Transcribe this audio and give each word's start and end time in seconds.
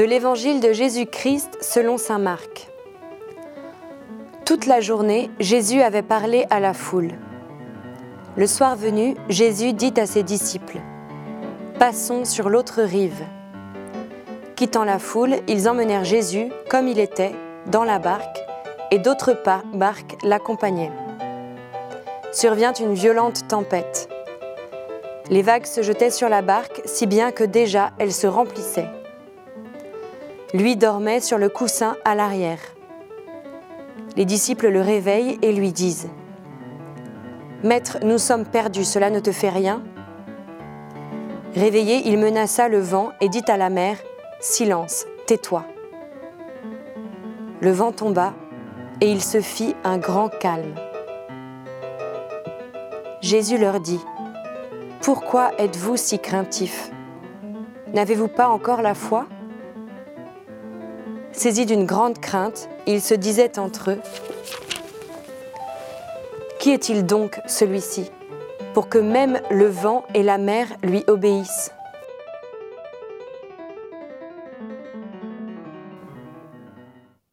De 0.00 0.06
l'Évangile 0.06 0.60
de 0.60 0.72
Jésus-Christ 0.72 1.58
selon 1.60 1.98
Saint 1.98 2.18
Marc. 2.18 2.70
Toute 4.46 4.64
la 4.64 4.80
journée, 4.80 5.30
Jésus 5.40 5.82
avait 5.82 6.00
parlé 6.00 6.46
à 6.48 6.58
la 6.58 6.72
foule. 6.72 7.10
Le 8.34 8.46
soir 8.46 8.76
venu, 8.76 9.14
Jésus 9.28 9.74
dit 9.74 9.92
à 9.98 10.06
ses 10.06 10.22
disciples, 10.22 10.78
Passons 11.78 12.24
sur 12.24 12.48
l'autre 12.48 12.80
rive. 12.80 13.22
Quittant 14.56 14.84
la 14.84 14.98
foule, 14.98 15.34
ils 15.48 15.68
emmenèrent 15.68 16.04
Jésus, 16.04 16.48
comme 16.70 16.88
il 16.88 16.98
était, 16.98 17.34
dans 17.66 17.84
la 17.84 17.98
barque, 17.98 18.40
et 18.90 19.00
d'autres 19.00 19.36
barques 19.74 20.16
l'accompagnaient. 20.22 20.92
Survient 22.32 22.72
une 22.72 22.94
violente 22.94 23.46
tempête. 23.48 24.08
Les 25.28 25.42
vagues 25.42 25.66
se 25.66 25.82
jetaient 25.82 26.08
sur 26.08 26.30
la 26.30 26.40
barque, 26.40 26.80
si 26.86 27.06
bien 27.06 27.32
que 27.32 27.44
déjà 27.44 27.90
elle 27.98 28.14
se 28.14 28.26
remplissait. 28.26 28.88
Lui 30.52 30.76
dormait 30.76 31.20
sur 31.20 31.38
le 31.38 31.48
coussin 31.48 31.96
à 32.04 32.16
l'arrière. 32.16 32.58
Les 34.16 34.24
disciples 34.24 34.68
le 34.68 34.80
réveillent 34.80 35.38
et 35.42 35.52
lui 35.52 35.72
disent 35.72 36.08
Maître, 37.62 37.98
nous 38.02 38.18
sommes 38.18 38.44
perdus, 38.44 38.84
cela 38.84 39.10
ne 39.10 39.20
te 39.20 39.30
fait 39.30 39.48
rien? 39.48 39.82
Réveillé, 41.54 42.02
il 42.06 42.18
menaça 42.18 42.68
le 42.68 42.80
vent 42.80 43.10
et 43.20 43.28
dit 43.28 43.44
à 43.46 43.56
la 43.56 43.70
mer 43.70 43.96
Silence, 44.40 45.06
tais-toi. 45.26 45.64
Le 47.60 47.70
vent 47.70 47.92
tomba 47.92 48.34
et 49.00 49.10
il 49.10 49.22
se 49.22 49.40
fit 49.40 49.76
un 49.84 49.98
grand 49.98 50.28
calme. 50.28 50.74
Jésus 53.20 53.58
leur 53.58 53.78
dit 53.78 54.00
Pourquoi 55.02 55.52
êtes-vous 55.58 55.96
si 55.96 56.18
craintifs? 56.18 56.90
N'avez-vous 57.92 58.28
pas 58.28 58.48
encore 58.48 58.82
la 58.82 58.94
foi? 58.94 59.26
Saisis 61.32 61.64
d'une 61.64 61.86
grande 61.86 62.18
crainte, 62.18 62.68
ils 62.86 63.00
se 63.00 63.14
disaient 63.14 63.58
entre 63.58 63.92
eux 63.92 64.00
Qui 66.58 66.70
est-il 66.70 67.06
donc 67.06 67.40
celui-ci 67.46 68.10
pour 68.74 68.88
que 68.88 68.98
même 68.98 69.40
le 69.50 69.66
vent 69.66 70.04
et 70.14 70.22
la 70.22 70.38
mer 70.38 70.66
lui 70.82 71.02
obéissent? 71.08 71.72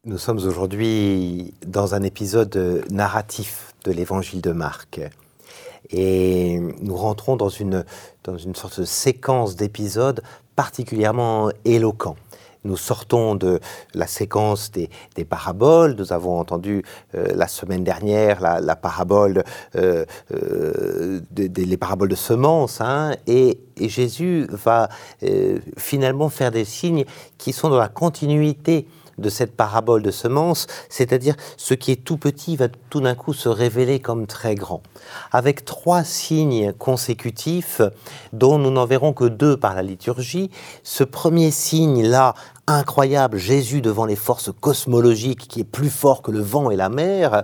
Nous 0.05 0.17
sommes 0.17 0.37
aujourd'hui 0.37 1.53
dans 1.65 1.93
un 1.93 2.01
épisode 2.01 2.85
narratif 2.89 3.73
de 3.83 3.91
l'évangile 3.91 4.41
de 4.41 4.51
Marc. 4.51 5.01
Et 5.89 6.59
nous 6.81 6.95
rentrons 6.95 7.35
dans 7.35 7.49
une, 7.49 7.83
sorte 8.53 8.79
de 8.79 8.85
séquence 8.85 9.55
d'épisodes 9.55 10.21
particulièrement 10.55 11.49
éloquents. 11.65 12.15
Nous 12.67 12.75
sortons 12.75 13.35
de 13.35 13.61
la 13.93 14.07
séquence 14.07 14.71
des, 14.71 14.89
paraboles. 15.23 15.95
Nous 15.97 16.11
avons 16.11 16.37
entendu 16.37 16.83
euh, 17.15 17.27
la 17.33 17.47
semaine 17.47 17.85
dernière 17.85 18.41
la, 18.41 18.75
parabole, 18.75 19.43
euh, 19.75 20.05
euh, 20.33 21.21
les 21.37 21.77
paraboles 21.77 22.09
de 22.09 22.15
semences, 22.15 22.81
hein, 22.81 23.15
et, 23.25 23.59
Jésus 23.79 24.47
va 24.49 24.89
finalement 25.77 26.29
faire 26.29 26.49
des 26.49 26.65
signes 26.65 27.05
qui 27.37 27.53
sont 27.53 27.69
dans 27.69 27.77
la 27.77 27.89
continuité 27.89 28.87
de 29.17 29.29
cette 29.29 29.55
parabole 29.55 30.03
de 30.03 30.11
semences, 30.11 30.67
c'est-à-dire 30.89 31.35
ce 31.57 31.73
qui 31.73 31.91
est 31.91 32.03
tout 32.03 32.17
petit 32.17 32.55
va 32.55 32.67
tout 32.89 33.01
d'un 33.01 33.15
coup 33.15 33.33
se 33.33 33.49
révéler 33.49 33.99
comme 33.99 34.27
très 34.27 34.55
grand, 34.55 34.81
avec 35.31 35.65
trois 35.65 36.03
signes 36.03 36.73
consécutifs 36.73 37.81
dont 38.33 38.59
nous 38.59 38.71
n'en 38.71 38.85
verrons 38.85 39.13
que 39.13 39.25
deux 39.25 39.57
par 39.57 39.75
la 39.75 39.81
liturgie. 39.81 40.51
Ce 40.83 41.03
premier 41.03 41.51
signe-là 41.51 42.35
incroyable, 42.67 43.37
Jésus 43.37 43.81
devant 43.81 44.05
les 44.05 44.17
forces 44.17 44.51
cosmologiques 44.59 45.47
qui 45.47 45.61
est 45.61 45.63
plus 45.63 45.89
fort 45.89 46.21
que 46.21 46.31
le 46.31 46.41
vent 46.41 46.69
et 46.69 46.75
la 46.75 46.89
mer. 46.89 47.43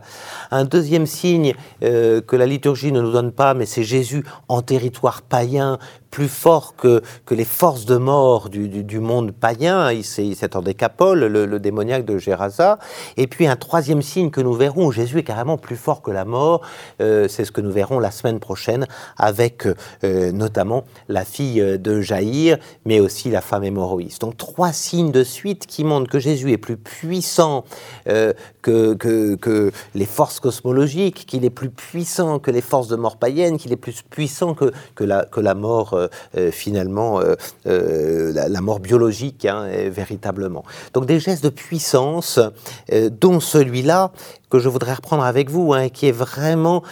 Un 0.51 0.65
deuxième 0.65 1.07
signe 1.07 1.55
euh, 1.81 2.19
que 2.21 2.35
la 2.35 2.45
liturgie 2.45 2.91
ne 2.91 3.01
nous 3.01 3.11
donne 3.11 3.31
pas, 3.31 3.53
mais 3.53 3.65
c'est 3.65 3.83
Jésus 3.83 4.25
en 4.49 4.61
territoire 4.61 5.21
païen, 5.21 5.79
plus 6.13 6.27
fort 6.27 6.75
que, 6.75 7.01
que 7.25 7.33
les 7.33 7.45
forces 7.45 7.85
de 7.85 7.97
mort 7.97 8.49
du, 8.49 8.67
du, 8.67 8.99
monde 8.99 9.31
païen. 9.31 9.91
Il 9.91 10.03
s'est 10.03 10.55
en 10.55 10.61
décapole, 10.61 11.25
le, 11.25 11.59
démoniaque 11.59 12.05
de 12.05 12.19
Gérasa. 12.19 12.77
Et 13.17 13.25
puis 13.25 13.47
un 13.47 13.55
troisième 13.55 14.03
signe 14.03 14.29
que 14.29 14.39
nous 14.39 14.53
verrons, 14.53 14.91
Jésus 14.91 15.17
est 15.17 15.23
carrément 15.23 15.57
plus 15.57 15.75
fort 15.75 16.03
que 16.03 16.11
la 16.11 16.23
mort. 16.23 16.61
Euh, 17.01 17.27
c'est 17.27 17.45
ce 17.45 17.51
que 17.51 17.61
nous 17.61 17.71
verrons 17.71 17.97
la 17.97 18.11
semaine 18.11 18.39
prochaine 18.39 18.85
avec 19.17 19.65
euh, 20.03 20.31
notamment 20.31 20.83
la 21.07 21.25
fille 21.25 21.79
de 21.79 22.01
Jaïr, 22.01 22.59
mais 22.85 22.99
aussi 22.99 23.31
la 23.31 23.41
femme 23.41 23.63
hémorroïste. 23.63 24.21
Donc 24.21 24.37
trois 24.37 24.71
signes 24.71 25.12
de 25.13 25.23
suite 25.23 25.65
qui 25.65 25.85
montrent 25.85 26.09
que 26.09 26.19
Jésus 26.19 26.51
est 26.51 26.57
plus 26.57 26.75
puissant 26.75 27.63
euh, 28.09 28.33
que, 28.61 28.93
que, 28.95 29.71
les 29.95 30.05
forces 30.05 30.39
cosmologiques, 30.39 31.25
qu'il 31.25 31.45
est 31.45 31.49
plus 31.49 31.69
puissant 31.69 32.39
que 32.39 32.51
les 32.51 32.61
forces 32.61 32.87
de 32.87 32.95
mort 32.97 33.17
païennes, 33.17 33.57
qu'il 33.57 33.71
est 33.71 33.77
plus 33.77 34.01
puissant 34.01 34.53
que, 34.53 34.73
que, 34.95 35.03
la, 35.03 35.25
que 35.25 35.39
la 35.39 35.53
mort 35.53 35.93
euh, 35.93 36.07
euh, 36.37 36.51
finalement, 36.51 37.21
la, 37.65 38.61
mort 38.61 38.79
biologique, 38.79 39.45
hein, 39.45 39.67
véritablement. 39.89 40.63
Donc 40.93 41.05
des 41.05 41.19
gestes 41.19 41.43
de 41.43 41.49
puissance, 41.49 42.39
dont 42.91 43.39
celui-là 43.39 44.11
que 44.49 44.59
je 44.59 44.69
voudrais 44.69 44.93
reprendre 44.93 45.23
avec 45.23 45.49
vous, 45.49 45.73
hein, 45.73 45.89
qui 45.89 46.07
est 46.07 46.11
vraiment 46.11 46.83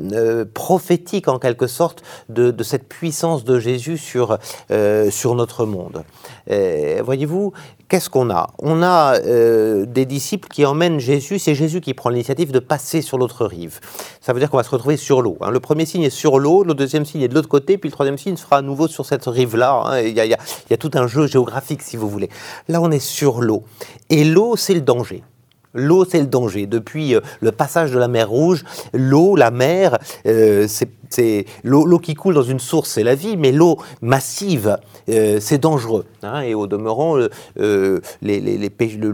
euh, 0.00 0.44
prophétique 0.54 1.26
en 1.26 1.40
quelque 1.40 1.66
sorte 1.66 2.04
de, 2.28 2.54
cette 2.62 2.88
puissance 2.88 3.42
de 3.42 3.58
Jésus 3.58 3.98
sur, 3.98 4.38
euh, 4.70 5.10
sur 5.10 5.34
notre 5.34 5.66
monde. 5.66 6.04
Euh, 6.50 7.02
voyez-vous, 7.04 7.52
qu'est-ce 7.88 8.08
qu'on 8.08 8.30
a? 8.30 8.50
On 8.60 8.82
a 8.82 9.18
des 9.18 10.06
disciples 10.06 10.48
qui 10.48 10.64
emmènent 10.64 11.00
Jésus, 11.00 11.40
c'est 11.40 11.56
Jésus 11.56 11.80
qui 11.80 11.94
prend 11.94 12.10
l'initiative 12.10 12.52
de 12.52 12.60
passer 12.60 13.02
sur 13.02 13.18
l'autre 13.18 13.44
rive. 13.44 13.80
Ça 14.20 14.32
veut 14.32 14.38
dire 14.38 14.50
qu'on 14.50 14.56
va 14.56 14.62
se 14.62 14.70
retrouver 14.70 14.96
sur 14.96 15.20
l'eau. 15.20 15.36
Hein. 15.40 15.50
Le 15.50 15.58
premier 15.60 15.84
signe 15.84 16.02
est 16.02 16.10
sur 16.10 16.38
l'eau, 16.38 16.62
le 16.62 16.74
deuxième 16.74 17.04
signe 17.04 17.22
est 17.22 17.28
de 17.28 17.34
l'autre 17.34 17.48
côté, 17.48 17.76
puis 17.76 17.88
le 17.88 17.92
troisième 17.92 18.18
signe 18.18 18.36
sera 18.36 18.58
à 18.58 18.62
nouveau 18.62 18.86
sur 18.86 19.04
cette 19.04 19.24
rive-là. 19.24 19.82
Hein. 19.84 20.00
Il, 20.02 20.14
y 20.14 20.20
a, 20.20 20.26
il 20.26 20.30
y 20.70 20.74
a 20.74 20.76
tout 20.76 20.90
un 20.94 21.08
jeu 21.08 21.26
géographique, 21.26 21.82
si 21.82 21.96
vous 21.96 22.08
voulez. 22.08 22.28
Là, 22.68 22.80
on 22.80 22.90
est 22.92 22.98
sur 22.98 23.40
l'eau. 23.40 23.64
Et 24.10 24.24
l'eau, 24.24 24.54
c'est 24.56 24.74
le 24.74 24.80
danger. 24.80 25.24
L'eau, 25.78 26.04
c'est 26.04 26.20
le 26.20 26.26
danger. 26.26 26.66
Depuis 26.66 27.14
euh, 27.14 27.20
le 27.40 27.52
passage 27.52 27.92
de 27.92 27.98
la 27.98 28.08
mer 28.08 28.28
Rouge, 28.28 28.64
l'eau, 28.92 29.36
la 29.36 29.52
mer, 29.52 29.96
euh, 30.26 30.66
c'est 30.68 31.46
l'eau 31.64 31.98
qui 31.98 32.14
coule 32.14 32.34
dans 32.34 32.42
une 32.42 32.58
source, 32.58 32.90
c'est 32.90 33.04
la 33.04 33.14
vie, 33.14 33.36
mais 33.36 33.52
l'eau 33.52 33.78
massive, 34.02 34.76
euh, 35.08 35.38
c'est 35.40 35.58
dangereux. 35.58 36.04
Hein. 36.22 36.40
et 36.42 36.54
au 36.54 36.66
demeurant, 36.66 37.14
le, 37.16 37.30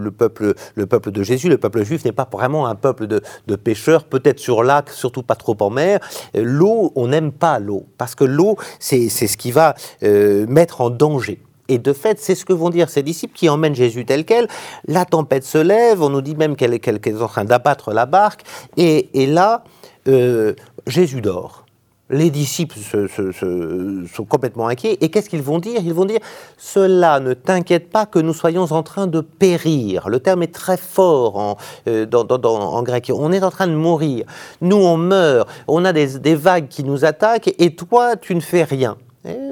peuple, 0.09 0.53
le 0.75 0.85
peuple 0.87 1.11
de 1.11 1.23
Jésus, 1.23 1.47
le 1.47 1.57
peuple 1.57 1.83
juif, 1.83 2.03
n'est 2.03 2.11
pas 2.11 2.27
vraiment 2.29 2.67
un 2.67 2.75
peuple 2.75 3.07
de, 3.07 3.21
de 3.47 3.55
pêcheurs, 3.55 4.03
peut-être 4.03 4.39
sur 4.39 4.63
lac, 4.63 4.89
surtout 4.89 5.23
pas 5.23 5.35
trop 5.35 5.55
en 5.59 5.69
mer. 5.69 5.99
L'eau, 6.33 6.91
on 6.95 7.07
n'aime 7.07 7.31
pas 7.31 7.59
l'eau, 7.59 7.85
parce 7.97 8.15
que 8.15 8.25
l'eau, 8.25 8.57
c'est 8.79 9.07
ce 9.09 9.37
qui 9.37 9.51
va 9.51 9.75
mettre 10.01 10.81
en 10.81 10.89
danger. 10.89 11.39
Et 11.67 11.77
de 11.77 11.93
fait, 11.93 12.19
c'est 12.19 12.35
ce 12.35 12.45
que 12.45 12.53
vont 12.53 12.69
dire 12.69 12.89
ces 12.89 13.03
disciples 13.03 13.35
qui 13.35 13.49
emmènent 13.49 13.75
Jésus 13.75 14.05
tel 14.05 14.25
quel. 14.25 14.47
La 14.87 15.05
tempête 15.05 15.43
se 15.43 15.57
lève, 15.57 16.01
on 16.01 16.09
nous 16.09 16.21
dit 16.21 16.35
même 16.35 16.55
qu'elle 16.55 16.73
est, 16.73 17.21
en 17.21 17.27
train 17.27 17.45
d'abattre 17.45 17.91
la 17.91 18.05
barque, 18.05 18.43
et, 18.77 19.09
là, 19.27 19.63
euh, 20.07 20.53
Jésus 20.87 21.21
dort. 21.21 21.65
Les 22.11 22.29
disciples 22.29 22.77
sont 22.77 24.25
complètement 24.25 24.67
inquiets. 24.67 24.95
Et 25.01 25.09
qu'est-ce 25.09 25.27
qu'ils 25.27 25.41
vont 25.41 25.57
dire? 25.57 25.81
Ils 25.83 25.93
vont 25.93 26.05
dire 26.05 26.19
Cela 26.55 27.19
ne 27.19 27.33
t'inquiète 27.33 27.89
pas 27.89 28.05
que 28.05 28.19
nous 28.19 28.33
soyons 28.33 28.61
en 28.71 28.83
train 28.83 29.07
de 29.07 29.21
périr. 29.21 30.07
Le 30.07 30.19
terme 30.19 30.43
est 30.43 30.53
très 30.53 30.77
fort 30.77 31.35
en, 31.37 31.57
euh, 31.87 32.05
en 32.11 32.83
grec. 32.83 33.11
On 33.11 33.31
est 33.31 33.41
en 33.41 33.49
train 33.49 33.65
de 33.65 33.73
mourir. 33.73 34.27
Nous, 34.61 34.75
on 34.75 34.97
meurt. 34.97 35.49
On 35.67 35.83
a 35.83 35.93
des 35.93 36.35
vagues 36.35 36.67
qui 36.67 36.83
nous 36.83 37.05
attaquent 37.05 37.55
et 37.57 37.75
toi, 37.75 38.15
tu 38.15 38.35
ne 38.35 38.41
fais 38.41 38.63
rien. 38.63 38.97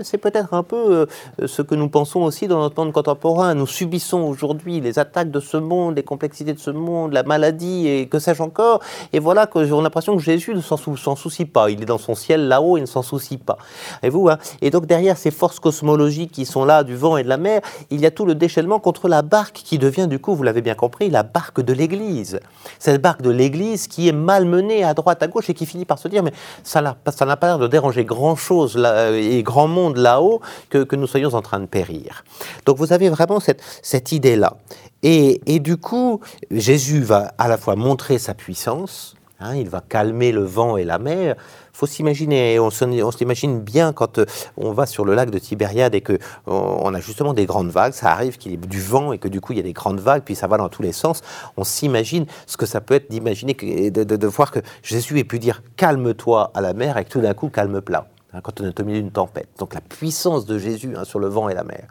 C'est 0.01 0.17
peut-être 0.17 0.53
un 0.53 0.63
peu 0.63 1.07
euh, 1.41 1.47
ce 1.47 1.61
que 1.61 1.75
nous 1.75 1.89
pensons 1.89 2.21
aussi 2.21 2.47
dans 2.47 2.59
notre 2.59 2.81
monde 2.81 2.93
contemporain. 2.93 3.53
Nous 3.53 3.67
subissons 3.67 4.21
aujourd'hui 4.21 4.81
les 4.81 4.99
attaques 4.99 5.31
de 5.31 5.39
ce 5.39 5.57
monde, 5.57 5.95
les 5.95 6.03
complexités 6.03 6.53
de 6.53 6.59
ce 6.59 6.71
monde, 6.71 7.13
la 7.13 7.23
maladie 7.23 7.87
et 7.87 8.07
que 8.07 8.19
sais-je 8.19 8.41
encore. 8.41 8.81
Et 9.11 9.19
voilà 9.19 9.47
que 9.47 9.65
j'ai 9.65 9.71
l'impression 9.71 10.15
que 10.15 10.21
Jésus 10.21 10.53
ne 10.53 10.61
s'en 10.61 11.15
soucie 11.15 11.45
pas. 11.45 11.69
Il 11.69 11.81
est 11.81 11.85
dans 11.85 11.97
son 11.97 12.15
ciel 12.15 12.47
là-haut, 12.47 12.77
il 12.77 12.81
ne 12.81 12.85
s'en 12.85 13.01
soucie 13.01 13.37
pas. 13.37 13.57
Et 14.01 14.09
vous, 14.09 14.29
hein 14.29 14.37
Et 14.61 14.69
donc 14.69 14.85
derrière 14.85 15.17
ces 15.17 15.31
forces 15.31 15.59
cosmologiques 15.59 16.31
qui 16.31 16.45
sont 16.45 16.65
là, 16.65 16.83
du 16.83 16.95
vent 16.95 17.17
et 17.17 17.23
de 17.23 17.29
la 17.29 17.37
mer, 17.37 17.61
il 17.89 18.01
y 18.01 18.05
a 18.05 18.11
tout 18.11 18.25
le 18.25 18.35
déchaînement 18.35 18.79
contre 18.79 19.07
la 19.07 19.21
barque 19.21 19.61
qui 19.63 19.77
devient 19.77 20.07
du 20.07 20.19
coup, 20.19 20.35
vous 20.35 20.43
l'avez 20.43 20.61
bien 20.61 20.75
compris, 20.75 21.09
la 21.09 21.23
barque 21.23 21.61
de 21.61 21.73
l'Église. 21.73 22.39
Cette 22.79 23.01
barque 23.01 23.21
de 23.21 23.29
l'Église 23.29 23.87
qui 23.87 24.07
est 24.07 24.13
malmenée 24.13 24.83
à 24.83 24.93
droite, 24.93 25.21
à 25.23 25.27
gauche 25.27 25.49
et 25.49 25.53
qui 25.53 25.65
finit 25.65 25.85
par 25.85 25.99
se 25.99 26.07
dire 26.07 26.23
mais 26.23 26.33
ça 26.63 26.81
n'a 26.81 26.95
pas 27.37 27.47
l'air 27.47 27.59
de 27.59 27.67
déranger 27.67 28.05
grand-chose 28.05 28.77
et 29.13 29.43
grand 29.43 29.67
monde 29.67 29.92
là-haut 29.99 30.41
que, 30.69 30.95
nous 30.95 31.07
soyons 31.07 31.33
en 31.33 31.41
train 31.41 31.59
de 31.59 31.65
périr. 31.65 32.23
Donc 32.65 32.77
vous 32.77 32.93
avez 32.93 33.09
vraiment 33.09 33.39
cette, 33.39 34.11
idée-là. 34.11 34.57
Et, 35.01 35.59
du 35.59 35.77
coup, 35.77 36.21
Jésus 36.51 37.01
va 37.01 37.33
à 37.37 37.47
la 37.47 37.57
fois 37.57 37.75
montrer 37.75 38.19
sa 38.19 38.33
puissance, 38.33 39.15
Hein, 39.43 39.55
il 39.57 39.67
va 39.67 39.81
calmer 39.81 40.31
le 40.31 40.43
vent 40.43 40.77
et 40.77 40.85
la 40.85 40.99
mer. 40.99 41.35
faut 41.73 41.85
s'imaginer, 41.85 42.59
on 42.59 42.69
s'imagine 42.69 43.59
bien 43.59 43.91
quand 43.91 44.19
euh, 44.19 44.25
on 44.55 44.71
va 44.71 44.85
sur 44.85 45.03
le 45.03 45.15
lac 45.15 45.31
de 45.31 45.37
Tibériade 45.37 45.95
et 45.95 46.01
que 46.01 46.17
on 46.45 46.93
a 46.93 46.99
justement 47.01 47.33
des 47.33 47.45
grandes 47.45 47.69
vagues, 47.69 47.91
ça 47.91 48.11
arrive 48.11 48.37
qu'il 48.37 48.51
y 48.51 48.53
ait 48.53 48.57
du 48.57 48.79
vent 48.79 49.11
et 49.11 49.17
que 49.17 49.27
du 49.27 49.41
coup 49.41 49.51
il 49.51 49.57
y 49.57 49.59
a 49.59 49.63
des 49.63 49.73
grandes 49.73 49.99
vagues, 49.99 50.21
puis 50.23 50.35
ça 50.35 50.47
va 50.47 50.55
dans 50.57 50.69
tous 50.69 50.81
les 50.81 50.93
sens. 50.93 51.21
On 51.57 51.65
s'imagine 51.65 52.25
ce 52.45 52.55
que 52.55 52.65
ça 52.65 52.79
peut 52.79 52.93
être 52.93 53.09
d'imaginer, 53.11 53.53
de, 53.53 54.03
de, 54.03 54.15
de, 54.15 54.27
voir 54.27 54.51
que 54.51 54.59
Jésus 54.81 55.19
ait 55.19 55.25
pu 55.25 55.39
dire 55.39 55.61
calme-toi 55.75 56.51
à 56.53 56.61
la 56.61 56.73
mer 56.73 56.97
et 56.97 57.03
que 57.03 57.09
tout 57.09 57.21
d'un 57.21 57.33
coup 57.33 57.49
calme 57.49 57.81
plat. 57.81 58.07
Hein, 58.33 58.39
quand 58.41 58.61
on 58.61 58.65
est 58.65 58.79
au 58.79 58.83
milieu 58.83 58.99
d'une 58.99 59.11
tempête. 59.11 59.49
Donc 59.59 59.75
la 59.75 59.81
puissance 59.81 60.45
de 60.45 60.57
Jésus 60.57 60.95
hein, 60.97 61.03
sur 61.03 61.19
le 61.19 61.27
vent 61.27 61.49
et 61.49 61.53
la 61.53 61.63
mer. 61.63 61.87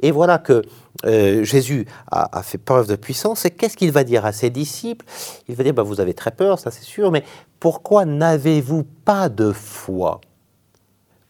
Et 0.00 0.10
voilà 0.10 0.38
que 0.38 0.62
euh, 1.04 1.44
Jésus 1.44 1.86
a, 2.10 2.42
fait 2.42 2.56
preuve 2.56 2.88
de 2.88 2.96
puissance. 2.96 3.44
Et 3.44 3.50
qu'est-ce 3.50 3.76
qu'il 3.76 3.92
va 3.92 4.02
dire 4.02 4.24
à 4.24 4.32
ses 4.32 4.48
disciples? 4.48 5.04
Il 5.48 5.54
va 5.54 5.64
dire, 5.64 5.74
bah, 5.74 5.82
vous 5.82 6.00
avez 6.00 6.14
très 6.14 6.30
peur, 6.30 6.58
ça 6.58 6.70
c'est 6.70 6.84
sûr, 6.84 7.10
mais 7.10 7.24
pourquoi 7.60 8.06
n'avez-vous 8.06 8.84
pas 9.04 9.28
de 9.28 9.52
foi? 9.52 10.22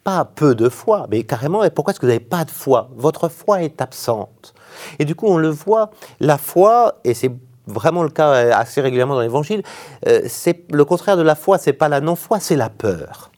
Pas 0.04 0.24
peu 0.24 0.54
de 0.54 0.68
foi, 0.68 1.06
mais 1.10 1.24
carrément, 1.24 1.64
et 1.64 1.70
pourquoi 1.70 1.92
est-ce 1.92 2.00
que 2.00 2.06
vous 2.06 2.12
n'avez 2.12 2.24
pas 2.24 2.44
de 2.44 2.50
foi? 2.50 2.88
Votre 2.94 3.28
foi 3.28 3.62
est 3.62 3.80
absente. 3.80 4.54
Et 4.98 5.04
du 5.04 5.14
coup, 5.16 5.26
on 5.26 5.38
le 5.38 5.48
voit, 5.48 5.90
la 6.20 6.38
foi, 6.38 7.00
et 7.04 7.14
c'est 7.14 7.32
vraiment 7.66 8.02
le 8.02 8.10
cas 8.10 8.30
euh, 8.32 8.52
assez 8.52 8.80
régulièrement 8.80 9.14
dans 9.14 9.20
l'Évangile, 9.20 9.62
euh, 10.06 10.22
c'est 10.26 10.72
le 10.72 10.84
contraire 10.84 11.16
de 11.16 11.22
la 11.22 11.34
foi, 11.34 11.58
c'est 11.58 11.72
pas 11.72 11.88
la 11.88 12.00
non-foi, 12.00 12.38
c'est 12.38 12.56
la 12.56 12.68
peur. 12.68 13.31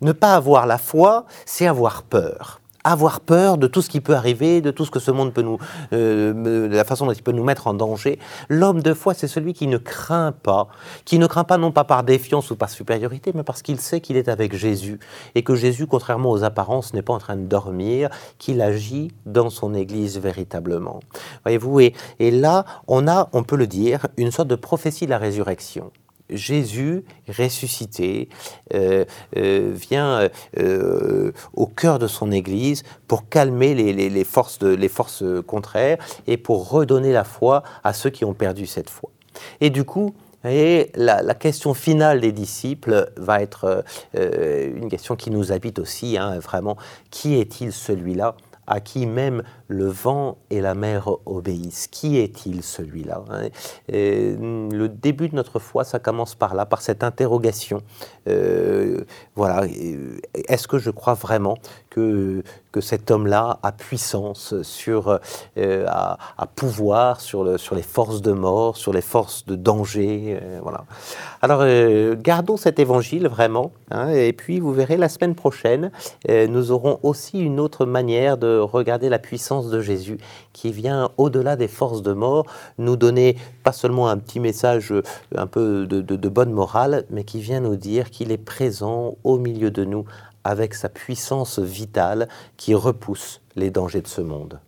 Ne 0.00 0.12
pas 0.12 0.34
avoir 0.34 0.66
la 0.66 0.78
foi, 0.78 1.26
c'est 1.44 1.66
avoir 1.66 2.02
peur. 2.02 2.60
Avoir 2.82 3.20
peur 3.20 3.58
de 3.58 3.66
tout 3.66 3.82
ce 3.82 3.90
qui 3.90 4.00
peut 4.00 4.14
arriver, 4.14 4.62
de 4.62 4.70
tout 4.70 4.86
ce 4.86 4.90
que 4.90 5.00
ce 5.00 5.10
monde 5.10 5.34
peut 5.34 5.42
nous, 5.42 5.58
euh, 5.92 6.66
la 6.68 6.84
façon 6.84 7.04
dont 7.04 7.12
il 7.12 7.22
peut 7.22 7.32
nous 7.32 7.44
mettre 7.44 7.66
en 7.66 7.74
danger. 7.74 8.18
L'homme 8.48 8.80
de 8.80 8.94
foi, 8.94 9.12
c'est 9.12 9.28
celui 9.28 9.52
qui 9.52 9.66
ne 9.66 9.76
craint 9.76 10.32
pas, 10.32 10.68
qui 11.04 11.18
ne 11.18 11.26
craint 11.26 11.44
pas 11.44 11.58
non 11.58 11.72
pas 11.72 11.84
par 11.84 12.02
défiance 12.02 12.50
ou 12.50 12.56
par 12.56 12.70
supériorité, 12.70 13.32
mais 13.34 13.42
parce 13.42 13.60
qu'il 13.60 13.78
sait 13.78 14.00
qu'il 14.00 14.16
est 14.16 14.30
avec 14.30 14.56
Jésus 14.56 14.98
et 15.34 15.42
que 15.42 15.54
Jésus, 15.54 15.86
contrairement 15.86 16.30
aux 16.30 16.42
apparences, 16.42 16.94
n'est 16.94 17.02
pas 17.02 17.12
en 17.12 17.18
train 17.18 17.36
de 17.36 17.44
dormir, 17.44 18.08
qu'il 18.38 18.62
agit 18.62 19.12
dans 19.26 19.50
son 19.50 19.74
Église 19.74 20.18
véritablement. 20.18 21.00
Voyez-vous, 21.44 21.80
et, 21.80 21.94
et 22.18 22.30
là, 22.30 22.64
on 22.88 23.06
a, 23.06 23.28
on 23.34 23.42
peut 23.42 23.56
le 23.56 23.66
dire, 23.66 24.06
une 24.16 24.30
sorte 24.30 24.48
de 24.48 24.56
prophétie 24.56 25.04
de 25.04 25.10
la 25.10 25.18
résurrection. 25.18 25.90
Jésus 26.32 27.04
ressuscité 27.28 28.28
euh, 28.74 29.04
euh, 29.36 29.72
vient 29.74 30.28
euh, 30.58 31.32
au 31.54 31.66
cœur 31.66 31.98
de 31.98 32.06
son 32.06 32.32
Église 32.32 32.82
pour 33.06 33.28
calmer 33.28 33.74
les, 33.74 34.24
forces 34.24 34.60
les 34.62 34.88
forces 34.88 35.24
contraires 35.46 35.98
et 36.26 36.36
pour 36.36 36.70
redonner 36.70 37.12
la 37.12 37.24
foi 37.24 37.62
à 37.84 37.92
ceux 37.92 38.10
qui 38.10 38.24
ont 38.24 38.34
perdu 38.34 38.66
cette 38.66 38.90
foi. 38.90 39.10
Et 39.60 39.70
du 39.70 39.84
coup, 39.84 40.14
la, 40.44 41.34
question 41.34 41.74
finale 41.74 42.20
des 42.20 42.32
disciples 42.32 43.12
va 43.16 43.42
être 43.42 43.84
une 44.14 44.88
question 44.88 45.16
qui 45.16 45.30
nous 45.30 45.52
habite 45.52 45.78
aussi, 45.78 46.16
hein, 46.18 46.38
vraiment. 46.38 46.76
Qui 47.10 47.36
est-il 47.36 47.72
celui-là? 47.72 48.36
À 48.66 48.80
qui 48.80 49.06
même 49.06 49.42
le 49.68 49.86
vent 49.86 50.38
et 50.50 50.60
la 50.60 50.74
mer 50.74 51.08
obéissent. 51.26 51.88
Qui 51.88 52.18
est-il 52.18 52.62
celui-là 52.62 53.24
hein? 53.30 53.48
Le 53.88 54.86
début 54.86 55.28
de 55.28 55.34
notre 55.34 55.58
foi, 55.58 55.84
ça 55.84 55.98
commence 55.98 56.34
par 56.34 56.54
là, 56.54 56.66
par 56.66 56.82
cette 56.82 57.02
interrogation. 57.02 57.82
Euh, 58.28 59.04
voilà, 59.34 59.66
est-ce 60.48 60.68
que 60.68 60.78
je 60.78 60.90
crois 60.90 61.14
vraiment 61.14 61.56
que, 61.90 62.42
que 62.72 62.80
cet 62.80 63.10
homme-là 63.10 63.58
a 63.62 63.72
puissance 63.72 64.60
sur, 64.62 65.18
euh, 65.58 65.86
a, 65.88 66.46
pouvoir 66.54 67.20
sur, 67.20 67.44
le, 67.44 67.58
sur 67.58 67.74
les 67.74 67.82
forces 67.82 68.22
de 68.22 68.32
mort, 68.32 68.76
sur 68.76 68.92
les 68.92 69.00
forces 69.00 69.44
de 69.46 69.56
danger 69.56 70.38
euh, 70.40 70.60
Voilà. 70.62 70.84
Alors, 71.42 71.64
gardons 72.16 72.56
cet 72.56 72.78
évangile 72.78 73.26
vraiment, 73.26 73.72
hein, 73.90 74.10
et 74.10 74.32
puis 74.32 74.60
vous 74.60 74.72
verrez 74.72 74.96
la 74.96 75.08
semaine 75.08 75.34
prochaine, 75.34 75.90
nous 76.28 76.70
aurons 76.70 77.00
aussi 77.02 77.40
une 77.40 77.58
autre 77.60 77.86
manière 77.86 78.36
de 78.36 78.58
regarder 78.58 79.08
la 79.08 79.18
puissance 79.18 79.70
de 79.70 79.80
Jésus 79.80 80.18
qui 80.52 80.70
vient 80.70 81.10
au-delà 81.16 81.56
des 81.56 81.68
forces 81.68 82.02
de 82.02 82.12
mort 82.12 82.46
nous 82.78 82.96
donner 82.96 83.36
pas 83.62 83.72
seulement 83.72 84.08
un 84.08 84.18
petit 84.18 84.40
message 84.40 84.92
euh, 84.92 85.02
un 85.36 85.46
peu 85.46 85.86
de 85.86 86.28
bonne 86.28 86.52
morale, 86.52 87.04
mais 87.10 87.24
qui 87.24 87.40
vient 87.40 87.60
nous 87.60 87.76
dire 87.76 88.10
qu'il 88.10 88.32
est 88.32 88.38
présent 88.38 89.16
au 89.24 89.38
milieu 89.38 89.70
de 89.70 89.84
nous 89.84 90.04
avec 90.44 90.74
sa 90.74 90.88
puissance 90.88 91.58
vitale 91.58 92.28
qui 92.56 92.74
repousse 92.74 93.40
les 93.56 93.70
dangers 93.70 94.02
de 94.02 94.08
ce 94.08 94.20
monde. 94.20 94.60